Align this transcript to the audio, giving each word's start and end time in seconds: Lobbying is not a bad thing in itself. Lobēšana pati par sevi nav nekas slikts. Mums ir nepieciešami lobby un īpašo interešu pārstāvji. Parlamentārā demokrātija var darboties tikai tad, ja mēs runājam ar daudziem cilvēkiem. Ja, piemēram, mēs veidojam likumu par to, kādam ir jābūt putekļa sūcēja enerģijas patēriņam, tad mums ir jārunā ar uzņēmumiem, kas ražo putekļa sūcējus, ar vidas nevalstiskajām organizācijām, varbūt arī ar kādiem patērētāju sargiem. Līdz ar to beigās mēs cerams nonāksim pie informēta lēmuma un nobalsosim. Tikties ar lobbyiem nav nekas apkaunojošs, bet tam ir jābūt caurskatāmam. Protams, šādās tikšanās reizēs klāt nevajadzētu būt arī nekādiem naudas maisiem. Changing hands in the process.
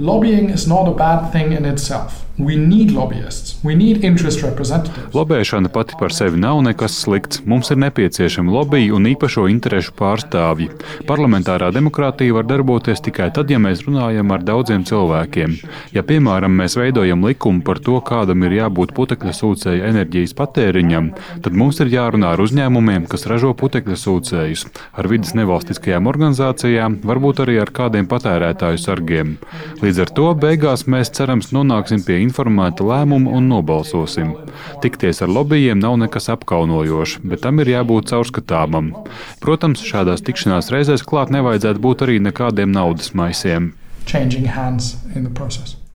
Lobbying 0.00 0.50
is 0.50 0.68
not 0.68 0.86
a 0.86 0.92
bad 0.92 1.32
thing 1.32 1.50
in 1.52 1.64
itself. 1.64 2.24
Lobēšana 5.10 5.72
pati 5.74 5.96
par 5.98 6.12
sevi 6.14 6.38
nav 6.38 6.60
nekas 6.62 6.94
slikts. 7.02 7.40
Mums 7.50 7.72
ir 7.74 7.80
nepieciešami 7.82 8.52
lobby 8.54 8.92
un 8.94 9.08
īpašo 9.10 9.48
interešu 9.50 9.96
pārstāvji. 9.98 10.68
Parlamentārā 11.08 11.72
demokrātija 11.74 12.36
var 12.36 12.46
darboties 12.46 13.02
tikai 13.02 13.32
tad, 13.34 13.50
ja 13.50 13.58
mēs 13.58 13.82
runājam 13.88 14.30
ar 14.30 14.44
daudziem 14.46 14.84
cilvēkiem. 14.86 15.56
Ja, 15.96 16.04
piemēram, 16.06 16.54
mēs 16.60 16.78
veidojam 16.78 17.26
likumu 17.26 17.64
par 17.66 17.82
to, 17.82 17.96
kādam 18.06 18.46
ir 18.46 18.54
jābūt 18.60 18.94
putekļa 18.94 19.34
sūcēja 19.34 19.90
enerģijas 19.90 20.36
patēriņam, 20.38 21.10
tad 21.42 21.58
mums 21.58 21.82
ir 21.82 21.90
jārunā 21.90 22.36
ar 22.36 22.44
uzņēmumiem, 22.46 23.10
kas 23.10 23.26
ražo 23.26 23.50
putekļa 23.58 23.98
sūcējus, 23.98 24.68
ar 24.94 25.10
vidas 25.10 25.34
nevalstiskajām 25.34 26.06
organizācijām, 26.06 27.00
varbūt 27.02 27.42
arī 27.48 27.58
ar 27.66 27.74
kādiem 27.74 28.06
patērētāju 28.06 28.84
sargiem. 28.86 29.36
Līdz 29.82 30.06
ar 30.06 30.14
to 30.14 30.30
beigās 30.38 30.86
mēs 30.86 31.10
cerams 31.18 31.50
nonāksim 31.56 32.06
pie 32.06 32.22
informēta 32.28 32.86
lēmuma 32.86 33.32
un 33.38 33.48
nobalsosim. 33.50 34.34
Tikties 34.84 35.24
ar 35.24 35.32
lobbyiem 35.32 35.80
nav 35.80 35.96
nekas 36.04 36.28
apkaunojošs, 36.36 37.18
bet 37.24 37.44
tam 37.46 37.64
ir 37.64 37.72
jābūt 37.72 38.12
caurskatāmam. 38.12 38.92
Protams, 39.42 39.82
šādās 39.88 40.24
tikšanās 40.28 40.70
reizēs 40.74 41.06
klāt 41.08 41.34
nevajadzētu 41.34 41.84
būt 41.88 42.06
arī 42.06 42.20
nekādiem 42.28 42.72
naudas 42.76 43.14
maisiem. 43.16 43.72
Changing 44.04 44.48
hands 44.54 44.96
in 45.14 45.24
the 45.24 45.34
process. 45.34 45.78